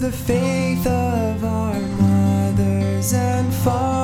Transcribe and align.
the 0.00 0.10
faith 0.10 0.86
of 0.86 1.44
our 1.44 1.78
mothers 1.78 3.12
and 3.12 3.52
fathers, 3.52 3.99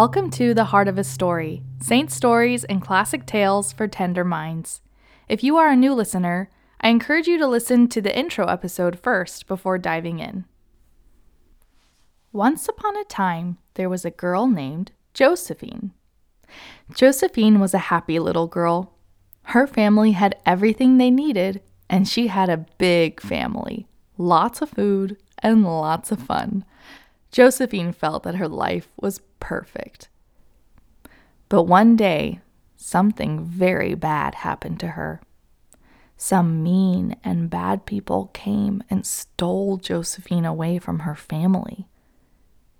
Welcome 0.00 0.28
to 0.32 0.52
The 0.52 0.66
Heart 0.66 0.88
of 0.88 0.98
a 0.98 1.04
Story 1.04 1.62
Saint 1.80 2.10
Stories 2.10 2.64
and 2.64 2.82
Classic 2.82 3.24
Tales 3.24 3.72
for 3.72 3.88
Tender 3.88 4.24
Minds. 4.24 4.82
If 5.26 5.42
you 5.42 5.56
are 5.56 5.70
a 5.70 5.74
new 5.74 5.94
listener, 5.94 6.50
I 6.82 6.90
encourage 6.90 7.26
you 7.26 7.38
to 7.38 7.46
listen 7.46 7.88
to 7.88 8.02
the 8.02 8.14
intro 8.14 8.46
episode 8.46 8.98
first 8.98 9.46
before 9.46 9.78
diving 9.78 10.18
in. 10.18 10.44
Once 12.30 12.68
upon 12.68 12.94
a 12.98 13.04
time, 13.04 13.56
there 13.72 13.88
was 13.88 14.04
a 14.04 14.10
girl 14.10 14.46
named 14.46 14.92
Josephine. 15.14 15.92
Josephine 16.94 17.58
was 17.58 17.72
a 17.72 17.88
happy 17.88 18.18
little 18.18 18.48
girl. 18.48 18.92
Her 19.44 19.66
family 19.66 20.12
had 20.12 20.36
everything 20.44 20.98
they 20.98 21.10
needed, 21.10 21.62
and 21.88 22.06
she 22.06 22.26
had 22.26 22.50
a 22.50 22.66
big 22.76 23.18
family 23.18 23.86
lots 24.18 24.60
of 24.60 24.68
food 24.68 25.16
and 25.38 25.64
lots 25.64 26.12
of 26.12 26.20
fun. 26.20 26.66
Josephine 27.36 27.92
felt 27.92 28.22
that 28.22 28.36
her 28.36 28.48
life 28.48 28.88
was 28.98 29.20
perfect. 29.40 30.08
But 31.50 31.64
one 31.64 31.94
day, 31.94 32.40
something 32.78 33.44
very 33.44 33.94
bad 33.94 34.36
happened 34.36 34.80
to 34.80 34.86
her. 34.96 35.20
Some 36.16 36.62
mean 36.62 37.14
and 37.22 37.50
bad 37.50 37.84
people 37.84 38.30
came 38.32 38.82
and 38.88 39.04
stole 39.04 39.76
Josephine 39.76 40.46
away 40.46 40.78
from 40.78 41.00
her 41.00 41.14
family. 41.14 41.86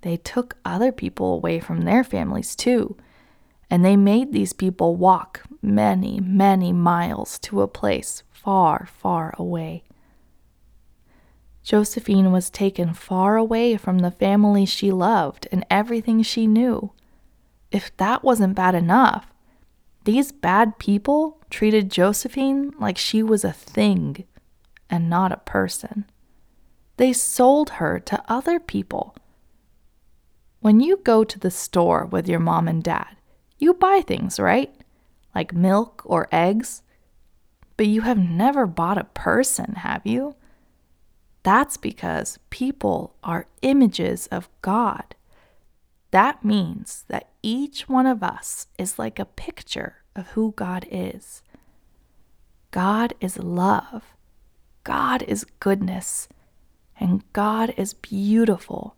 They 0.00 0.16
took 0.16 0.56
other 0.64 0.90
people 0.90 1.34
away 1.34 1.60
from 1.60 1.82
their 1.82 2.02
families 2.02 2.56
too, 2.56 2.96
and 3.68 3.84
they 3.84 3.94
made 3.94 4.32
these 4.32 4.54
people 4.54 4.96
walk 4.96 5.42
many, 5.60 6.18
many 6.18 6.72
miles 6.72 7.38
to 7.40 7.60
a 7.60 7.68
place 7.68 8.22
far, 8.30 8.88
far 8.90 9.34
away. 9.36 9.84
Josephine 11.66 12.30
was 12.30 12.48
taken 12.48 12.94
far 12.94 13.36
away 13.36 13.76
from 13.76 13.98
the 13.98 14.12
family 14.12 14.64
she 14.64 14.92
loved 14.92 15.48
and 15.50 15.66
everything 15.68 16.22
she 16.22 16.46
knew. 16.46 16.92
If 17.72 17.94
that 17.96 18.22
wasn't 18.22 18.54
bad 18.54 18.76
enough, 18.76 19.32
these 20.04 20.30
bad 20.30 20.78
people 20.78 21.44
treated 21.50 21.90
Josephine 21.90 22.72
like 22.78 22.96
she 22.96 23.20
was 23.20 23.44
a 23.44 23.52
thing 23.52 24.22
and 24.88 25.10
not 25.10 25.32
a 25.32 25.38
person. 25.38 26.04
They 26.98 27.12
sold 27.12 27.70
her 27.70 27.98
to 27.98 28.22
other 28.28 28.60
people. 28.60 29.16
When 30.60 30.78
you 30.78 30.98
go 30.98 31.24
to 31.24 31.36
the 31.36 31.50
store 31.50 32.06
with 32.06 32.28
your 32.28 32.38
mom 32.38 32.68
and 32.68 32.80
dad, 32.80 33.16
you 33.58 33.74
buy 33.74 34.04
things, 34.06 34.38
right? 34.38 34.72
Like 35.34 35.52
milk 35.52 36.02
or 36.04 36.28
eggs. 36.30 36.82
But 37.76 37.88
you 37.88 38.02
have 38.02 38.18
never 38.18 38.68
bought 38.68 38.98
a 38.98 39.04
person, 39.04 39.72
have 39.74 40.06
you? 40.06 40.36
That's 41.46 41.76
because 41.76 42.40
people 42.50 43.14
are 43.22 43.46
images 43.62 44.26
of 44.32 44.48
God. 44.62 45.14
That 46.10 46.44
means 46.44 47.04
that 47.06 47.28
each 47.40 47.88
one 47.88 48.04
of 48.04 48.20
us 48.20 48.66
is 48.78 48.98
like 48.98 49.20
a 49.20 49.24
picture 49.24 50.02
of 50.16 50.26
who 50.30 50.54
God 50.56 50.88
is. 50.90 51.44
God 52.72 53.14
is 53.20 53.38
love, 53.38 54.16
God 54.82 55.22
is 55.22 55.46
goodness, 55.60 56.28
and 56.98 57.22
God 57.32 57.72
is 57.76 57.94
beautiful. 57.94 58.96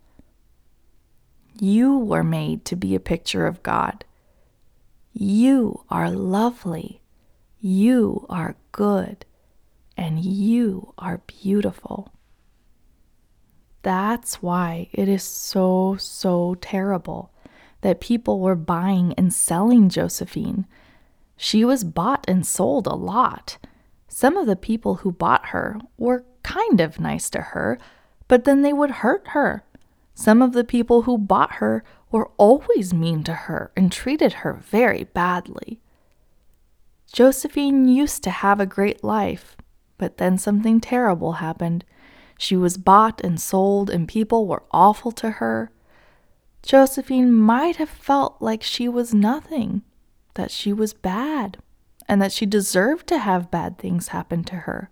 You 1.60 1.98
were 1.98 2.24
made 2.24 2.64
to 2.64 2.76
be 2.76 2.94
a 2.94 3.10
picture 3.12 3.46
of 3.46 3.62
God. 3.62 4.06
You 5.12 5.84
are 5.90 6.10
lovely, 6.10 7.02
you 7.60 8.24
are 8.30 8.56
good, 8.72 9.26
and 9.98 10.24
you 10.24 10.94
are 10.96 11.20
beautiful. 11.26 12.14
That's 13.82 14.42
why 14.42 14.88
it 14.92 15.08
is 15.08 15.22
so, 15.22 15.96
so 15.98 16.56
terrible 16.60 17.30
that 17.80 18.00
people 18.00 18.40
were 18.40 18.56
buying 18.56 19.14
and 19.14 19.32
selling 19.32 19.88
Josephine. 19.88 20.66
She 21.36 21.64
was 21.64 21.84
bought 21.84 22.24
and 22.28 22.46
sold 22.46 22.86
a 22.86 22.94
lot. 22.94 23.58
Some 24.08 24.36
of 24.36 24.46
the 24.46 24.56
people 24.56 24.96
who 24.96 25.12
bought 25.12 25.46
her 25.46 25.78
were 25.96 26.24
kind 26.42 26.80
of 26.80 26.98
nice 26.98 27.30
to 27.30 27.40
her, 27.40 27.78
but 28.26 28.44
then 28.44 28.62
they 28.62 28.72
would 28.72 28.90
hurt 28.90 29.28
her. 29.28 29.64
Some 30.14 30.42
of 30.42 30.52
the 30.52 30.64
people 30.64 31.02
who 31.02 31.16
bought 31.16 31.54
her 31.54 31.84
were 32.10 32.30
always 32.36 32.92
mean 32.92 33.22
to 33.24 33.32
her 33.32 33.70
and 33.76 33.92
treated 33.92 34.32
her 34.32 34.52
very 34.54 35.04
badly. 35.04 35.80
Josephine 37.12 37.86
used 37.88 38.24
to 38.24 38.30
have 38.30 38.58
a 38.58 38.66
great 38.66 39.04
life, 39.04 39.56
but 39.96 40.16
then 40.18 40.36
something 40.36 40.80
terrible 40.80 41.34
happened. 41.34 41.84
She 42.38 42.56
was 42.56 42.76
bought 42.76 43.20
and 43.22 43.40
sold, 43.40 43.90
and 43.90 44.08
people 44.08 44.46
were 44.46 44.62
awful 44.70 45.10
to 45.12 45.32
her. 45.32 45.70
Josephine 46.62 47.34
might 47.34 47.76
have 47.76 47.88
felt 47.88 48.36
like 48.40 48.62
she 48.62 48.88
was 48.88 49.12
nothing, 49.12 49.82
that 50.34 50.52
she 50.52 50.72
was 50.72 50.94
bad, 50.94 51.58
and 52.08 52.22
that 52.22 52.32
she 52.32 52.46
deserved 52.46 53.08
to 53.08 53.18
have 53.18 53.50
bad 53.50 53.76
things 53.76 54.08
happen 54.08 54.44
to 54.44 54.54
her. 54.54 54.90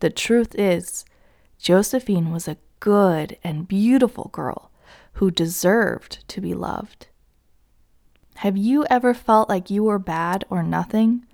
The 0.00 0.10
truth 0.10 0.54
is, 0.56 1.04
Josephine 1.58 2.32
was 2.32 2.48
a 2.48 2.58
good 2.80 3.38
and 3.42 3.68
beautiful 3.68 4.30
girl 4.32 4.70
who 5.14 5.30
deserved 5.30 6.28
to 6.28 6.40
be 6.40 6.52
loved. 6.52 7.06
Have 8.36 8.56
you 8.56 8.84
ever 8.90 9.14
felt 9.14 9.48
like 9.48 9.70
you 9.70 9.84
were 9.84 9.98
bad 9.98 10.44
or 10.50 10.62
nothing? 10.62 11.24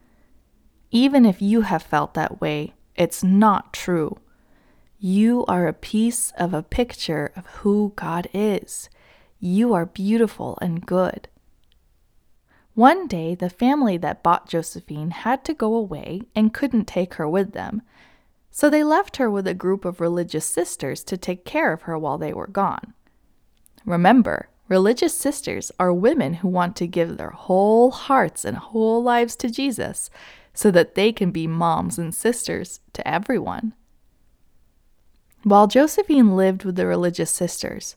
Even 0.90 1.24
if 1.24 1.42
you 1.42 1.62
have 1.62 1.82
felt 1.82 2.14
that 2.14 2.40
way, 2.40 2.74
it's 2.94 3.24
not 3.24 3.72
true. 3.72 4.18
You 5.04 5.44
are 5.48 5.66
a 5.66 5.72
piece 5.72 6.32
of 6.38 6.54
a 6.54 6.62
picture 6.62 7.32
of 7.34 7.46
who 7.46 7.92
God 7.96 8.28
is. 8.32 8.88
You 9.40 9.74
are 9.74 9.84
beautiful 9.84 10.56
and 10.62 10.86
good. 10.86 11.26
One 12.74 13.08
day, 13.08 13.34
the 13.34 13.50
family 13.50 13.96
that 13.96 14.22
bought 14.22 14.48
Josephine 14.48 15.10
had 15.10 15.44
to 15.46 15.54
go 15.54 15.74
away 15.74 16.22
and 16.36 16.54
couldn't 16.54 16.84
take 16.84 17.14
her 17.14 17.28
with 17.28 17.50
them, 17.50 17.82
so 18.52 18.70
they 18.70 18.84
left 18.84 19.16
her 19.16 19.28
with 19.28 19.48
a 19.48 19.54
group 19.54 19.84
of 19.84 20.00
religious 20.00 20.46
sisters 20.46 21.02
to 21.02 21.16
take 21.16 21.44
care 21.44 21.72
of 21.72 21.82
her 21.82 21.98
while 21.98 22.16
they 22.16 22.32
were 22.32 22.46
gone. 22.46 22.94
Remember, 23.84 24.50
religious 24.68 25.14
sisters 25.14 25.72
are 25.80 25.92
women 25.92 26.34
who 26.34 26.48
want 26.48 26.76
to 26.76 26.86
give 26.86 27.16
their 27.16 27.30
whole 27.30 27.90
hearts 27.90 28.44
and 28.44 28.56
whole 28.56 29.02
lives 29.02 29.34
to 29.34 29.50
Jesus 29.50 30.10
so 30.54 30.70
that 30.70 30.94
they 30.94 31.10
can 31.10 31.32
be 31.32 31.48
moms 31.48 31.98
and 31.98 32.14
sisters 32.14 32.78
to 32.92 33.08
everyone. 33.08 33.74
While 35.44 35.66
Josephine 35.66 36.36
lived 36.36 36.64
with 36.64 36.76
the 36.76 36.86
religious 36.86 37.30
sisters, 37.30 37.96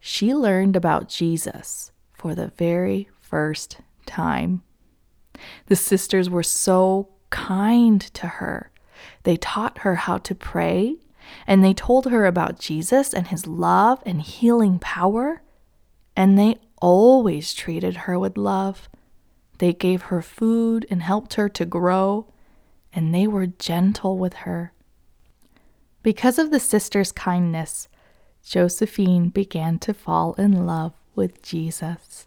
she 0.00 0.34
learned 0.34 0.74
about 0.74 1.08
Jesus 1.08 1.92
for 2.12 2.34
the 2.34 2.48
very 2.48 3.08
first 3.20 3.78
time. 4.06 4.62
The 5.66 5.76
sisters 5.76 6.28
were 6.28 6.42
so 6.42 7.08
kind 7.30 8.00
to 8.14 8.26
her. 8.26 8.72
They 9.22 9.36
taught 9.36 9.78
her 9.78 9.94
how 9.94 10.18
to 10.18 10.34
pray, 10.34 10.96
and 11.46 11.64
they 11.64 11.74
told 11.74 12.06
her 12.06 12.26
about 12.26 12.58
Jesus 12.58 13.14
and 13.14 13.28
his 13.28 13.46
love 13.46 14.02
and 14.04 14.20
healing 14.20 14.78
power. 14.78 15.42
And 16.16 16.36
they 16.36 16.58
always 16.82 17.54
treated 17.54 17.98
her 17.98 18.18
with 18.18 18.36
love. 18.36 18.88
They 19.58 19.72
gave 19.72 20.02
her 20.02 20.22
food 20.22 20.86
and 20.90 21.02
helped 21.02 21.34
her 21.34 21.48
to 21.48 21.64
grow, 21.64 22.26
and 22.92 23.14
they 23.14 23.26
were 23.26 23.46
gentle 23.46 24.18
with 24.18 24.34
her. 24.34 24.73
Because 26.04 26.38
of 26.38 26.50
the 26.50 26.60
sisters' 26.60 27.12
kindness, 27.12 27.88
Josephine 28.44 29.30
began 29.30 29.78
to 29.78 29.94
fall 29.94 30.34
in 30.34 30.66
love 30.66 30.92
with 31.14 31.42
Jesus. 31.42 32.26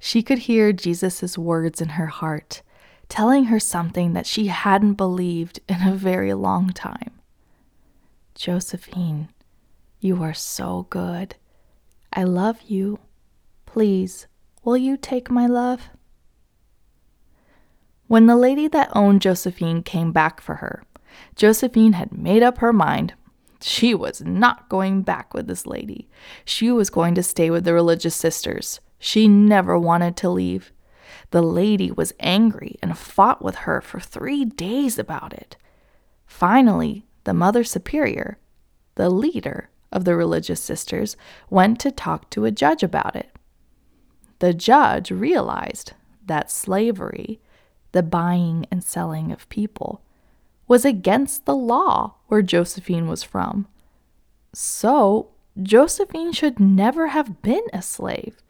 She 0.00 0.24
could 0.24 0.40
hear 0.40 0.72
Jesus' 0.72 1.38
words 1.38 1.80
in 1.80 1.90
her 1.90 2.08
heart, 2.08 2.62
telling 3.08 3.44
her 3.44 3.60
something 3.60 4.12
that 4.14 4.26
she 4.26 4.48
hadn't 4.48 4.94
believed 4.94 5.60
in 5.68 5.86
a 5.86 5.94
very 5.94 6.34
long 6.34 6.70
time. 6.70 7.12
Josephine, 8.34 9.28
you 10.00 10.20
are 10.24 10.34
so 10.34 10.88
good. 10.90 11.36
I 12.12 12.24
love 12.24 12.60
you. 12.62 12.98
Please, 13.66 14.26
will 14.64 14.76
you 14.76 14.96
take 14.96 15.30
my 15.30 15.46
love? 15.46 15.90
When 18.08 18.26
the 18.26 18.36
lady 18.36 18.66
that 18.66 18.90
owned 18.96 19.22
Josephine 19.22 19.84
came 19.84 20.10
back 20.10 20.40
for 20.40 20.56
her, 20.56 20.82
Josephine 21.34 21.94
had 21.94 22.12
made 22.12 22.42
up 22.42 22.58
her 22.58 22.72
mind. 22.72 23.14
She 23.60 23.94
was 23.94 24.20
not 24.20 24.68
going 24.68 25.02
back 25.02 25.32
with 25.34 25.46
this 25.46 25.66
lady. 25.66 26.08
She 26.44 26.70
was 26.70 26.90
going 26.90 27.14
to 27.14 27.22
stay 27.22 27.50
with 27.50 27.64
the 27.64 27.72
religious 27.74 28.14
sisters. 28.14 28.80
She 28.98 29.28
never 29.28 29.78
wanted 29.78 30.16
to 30.18 30.30
leave. 30.30 30.72
the 31.30 31.42
lady 31.42 31.90
was 31.90 32.12
angry 32.20 32.76
and 32.82 32.96
fought 32.96 33.42
with 33.42 33.56
her 33.56 33.80
for 33.80 34.00
three 34.00 34.44
days 34.44 34.98
about 34.98 35.32
it. 35.32 35.56
Finally, 36.26 37.06
the 37.24 37.34
Mother 37.34 37.64
Superior, 37.64 38.38
the 38.94 39.10
leader 39.10 39.70
of 39.92 40.04
the 40.04 40.14
religious 40.16 40.60
sisters, 40.60 41.16
went 41.50 41.80
to 41.80 41.90
talk 41.90 42.30
to 42.30 42.44
a 42.44 42.50
judge 42.50 42.82
about 42.82 43.16
it. 43.16 43.30
The 44.38 44.54
judge 44.54 45.10
realized 45.10 45.92
that 46.24 46.50
slavery, 46.50 47.40
the 47.92 48.02
buying 48.02 48.66
and 48.70 48.84
selling 48.84 49.32
of 49.32 49.48
people, 49.48 50.02
was 50.68 50.84
against 50.84 51.44
the 51.44 51.54
law 51.54 52.14
where 52.28 52.42
Josephine 52.42 53.08
was 53.08 53.22
from. 53.22 53.66
So, 54.52 55.30
Josephine 55.62 56.32
should 56.32 56.60
never 56.60 57.08
have 57.08 57.42
been 57.42 57.64
a 57.72 57.82
slave. 57.82 58.42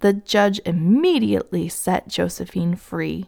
The 0.00 0.12
judge 0.12 0.60
immediately 0.66 1.68
set 1.68 2.08
Josephine 2.08 2.76
free. 2.76 3.26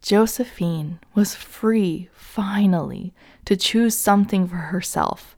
Josephine 0.00 1.00
was 1.14 1.34
free, 1.34 2.08
finally, 2.12 3.12
to 3.44 3.56
choose 3.56 3.96
something 3.96 4.46
for 4.46 4.56
herself. 4.56 5.36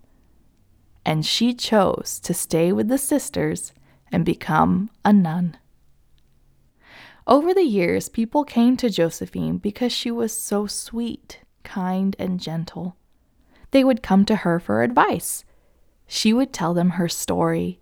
And 1.05 1.25
she 1.25 1.55
chose 1.55 2.21
to 2.21 2.35
stay 2.35 2.71
with 2.71 2.89
the 2.89 2.99
sisters 2.99 3.73
and 4.13 4.25
become 4.25 4.91
a 5.05 5.13
nun. 5.13 5.57
Over 7.29 7.53
the 7.53 7.63
years, 7.63 8.09
people 8.09 8.43
came 8.43 8.79
to 8.79 8.89
Josephine 8.89 9.59
because 9.59 9.93
she 9.93 10.11
was 10.11 10.33
so 10.33 10.67
sweet, 10.67 11.41
kind, 11.63 12.17
and 12.19 12.41
gentle. 12.41 12.97
They 13.71 13.85
would 13.85 14.03
come 14.03 14.25
to 14.25 14.37
her 14.37 14.59
for 14.59 14.83
advice. 14.83 15.45
She 16.07 16.33
would 16.33 16.55
tell 16.55 16.73
them 16.73 16.91
her 16.91 17.07
story. 17.07 17.79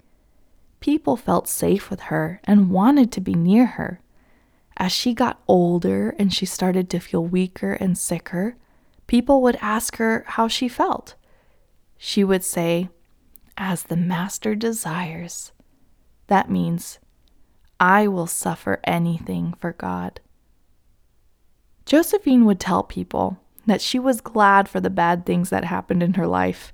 People 0.80 1.16
felt 1.16 1.46
safe 1.46 1.90
with 1.90 2.00
her 2.10 2.40
and 2.42 2.70
wanted 2.72 3.12
to 3.12 3.20
be 3.20 3.34
near 3.34 3.66
her. 3.66 4.00
As 4.78 4.90
she 4.90 5.14
got 5.14 5.40
older 5.46 6.16
and 6.18 6.34
she 6.34 6.44
started 6.44 6.90
to 6.90 6.98
feel 6.98 7.24
weaker 7.24 7.74
and 7.74 7.96
sicker, 7.96 8.56
people 9.06 9.42
would 9.42 9.58
ask 9.60 9.98
her 9.98 10.24
how 10.26 10.48
she 10.48 10.68
felt. 10.68 11.14
She 11.96 12.24
would 12.24 12.42
say, 12.42 12.88
As 13.56 13.84
the 13.84 13.96
Master 13.96 14.56
desires. 14.56 15.52
That 16.26 16.50
means, 16.50 16.98
I 17.78 18.08
will 18.08 18.26
suffer 18.26 18.80
anything 18.84 19.54
for 19.60 19.72
God. 19.72 20.20
Josephine 21.84 22.44
would 22.44 22.58
tell 22.58 22.82
people 22.82 23.38
that 23.66 23.80
she 23.80 23.98
was 23.98 24.20
glad 24.20 24.68
for 24.68 24.80
the 24.80 24.90
bad 24.90 25.26
things 25.26 25.50
that 25.50 25.64
happened 25.64 26.02
in 26.02 26.14
her 26.14 26.26
life. 26.26 26.72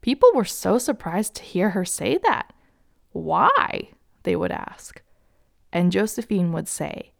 People 0.00 0.30
were 0.34 0.44
so 0.44 0.78
surprised 0.78 1.34
to 1.36 1.42
hear 1.42 1.70
her 1.70 1.84
say 1.84 2.18
that. 2.18 2.52
Why? 3.12 3.90
They 4.22 4.34
would 4.36 4.52
ask. 4.52 5.02
And 5.72 5.92
Josephine 5.92 6.52
would 6.52 6.68
say, 6.68 7.12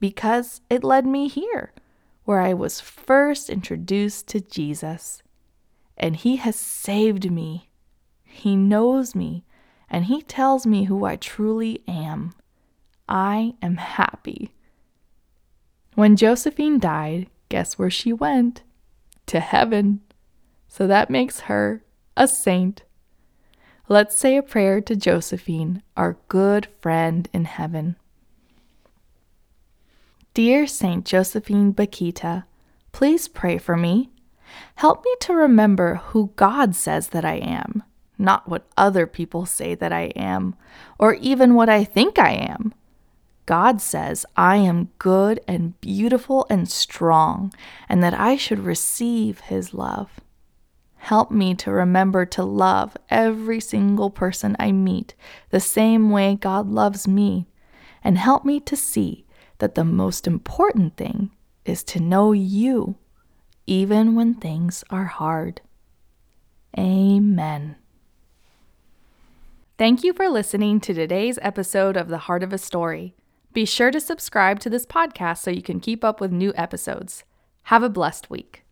Because 0.00 0.60
it 0.68 0.84
led 0.84 1.06
me 1.06 1.28
here, 1.28 1.72
where 2.24 2.40
I 2.40 2.54
was 2.54 2.80
first 2.80 3.48
introduced 3.48 4.26
to 4.28 4.40
Jesus. 4.40 5.22
And 5.96 6.16
he 6.16 6.36
has 6.36 6.56
saved 6.56 7.30
me. 7.30 7.70
He 8.24 8.56
knows 8.56 9.14
me 9.14 9.44
and 9.90 10.06
He 10.06 10.22
tells 10.22 10.66
me 10.66 10.84
who 10.84 11.04
I 11.04 11.16
truly 11.16 11.82
am. 11.86 12.32
I 13.08 13.54
am 13.62 13.76
happy. 13.76 14.54
When 15.94 16.16
Josephine 16.16 16.78
died, 16.78 17.28
guess 17.48 17.78
where 17.78 17.90
she 17.90 18.12
went? 18.12 18.62
To 19.26 19.40
heaven. 19.40 20.00
So 20.68 20.86
that 20.86 21.10
makes 21.10 21.40
her 21.40 21.82
a 22.16 22.28
saint. 22.28 22.82
Let's 23.88 24.16
say 24.16 24.36
a 24.36 24.42
prayer 24.42 24.80
to 24.80 24.96
Josephine, 24.96 25.82
our 25.96 26.18
good 26.28 26.66
friend 26.80 27.28
in 27.32 27.44
heaven. 27.44 27.96
Dear 30.34 30.66
Saint 30.66 31.06
Josephine 31.06 31.72
Bakhita, 31.72 32.44
please 32.92 33.28
pray 33.28 33.56
for 33.56 33.76
me. 33.76 34.10
Help 34.76 35.04
me 35.04 35.14
to 35.20 35.32
remember 35.32 35.96
who 36.06 36.32
God 36.36 36.74
says 36.74 37.08
that 37.08 37.24
I 37.24 37.36
am 37.36 37.84
not 38.18 38.48
what 38.48 38.66
other 38.76 39.06
people 39.06 39.46
say 39.46 39.74
that 39.74 39.92
I 39.92 40.04
am, 40.16 40.54
or 40.98 41.14
even 41.14 41.54
what 41.54 41.68
I 41.68 41.84
think 41.84 42.18
I 42.18 42.32
am. 42.32 42.72
God 43.46 43.80
says 43.80 44.26
I 44.36 44.56
am 44.56 44.90
good 44.98 45.40
and 45.46 45.80
beautiful 45.80 46.46
and 46.50 46.68
strong, 46.68 47.52
and 47.88 48.02
that 48.02 48.14
I 48.14 48.36
should 48.36 48.60
receive 48.60 49.40
His 49.40 49.72
love. 49.72 50.20
Help 50.96 51.30
me 51.30 51.54
to 51.54 51.70
remember 51.70 52.26
to 52.26 52.42
love 52.42 52.96
every 53.08 53.60
single 53.60 54.10
person 54.10 54.56
I 54.58 54.72
meet 54.72 55.14
the 55.50 55.60
same 55.60 56.10
way 56.10 56.34
God 56.34 56.68
loves 56.68 57.06
me, 57.06 57.46
and 58.02 58.18
help 58.18 58.44
me 58.44 58.58
to 58.60 58.74
see 58.74 59.26
that 59.58 59.76
the 59.76 59.84
most 59.84 60.26
important 60.26 60.96
thing 60.96 61.30
is 61.64 61.84
to 61.84 62.00
know 62.00 62.32
you, 62.32 62.96
even 63.66 64.14
when 64.14 64.34
things 64.34 64.82
are 64.90 65.04
hard. 65.04 65.60
Amen. 66.76 67.76
Thank 69.78 70.02
you 70.02 70.14
for 70.14 70.30
listening 70.30 70.80
to 70.80 70.94
today's 70.94 71.38
episode 71.42 71.98
of 71.98 72.08
The 72.08 72.16
Heart 72.16 72.42
of 72.42 72.50
a 72.50 72.56
Story. 72.56 73.14
Be 73.52 73.66
sure 73.66 73.90
to 73.90 74.00
subscribe 74.00 74.58
to 74.60 74.70
this 74.70 74.86
podcast 74.86 75.42
so 75.42 75.50
you 75.50 75.60
can 75.60 75.80
keep 75.80 76.02
up 76.02 76.18
with 76.18 76.32
new 76.32 76.54
episodes. 76.56 77.24
Have 77.64 77.82
a 77.82 77.90
blessed 77.90 78.30
week. 78.30 78.64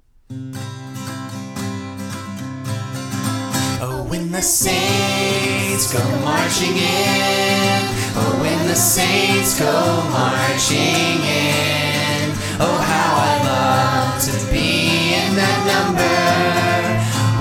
Oh, 3.83 4.07
when 4.09 4.33
the 4.33 4.41
saints 4.41 5.93
go 5.93 6.03
marching 6.25 6.75
in. 6.75 7.83
Oh, 8.17 8.39
when 8.41 8.67
the 8.67 8.75
saints 8.75 9.61
go 9.61 9.71
marching 10.09 11.21
in. 11.21 12.33
Oh, 12.65 12.81
how 12.81 13.13
I 13.29 13.45
love 13.45 14.23
to 14.23 14.33
be 14.51 15.13
in 15.13 15.37
that 15.37 15.67
number. 15.69 16.25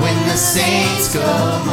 When 0.04 0.28
the 0.28 0.36
saints 0.36 1.14
go 1.14 1.64